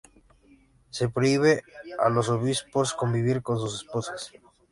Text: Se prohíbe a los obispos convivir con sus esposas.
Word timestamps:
Se 0.89 1.09
prohíbe 1.09 1.63
a 1.99 2.09
los 2.09 2.27
obispos 2.29 2.91
convivir 2.95 3.43
con 3.43 3.59
sus 3.59 3.75
esposas. 3.75 4.31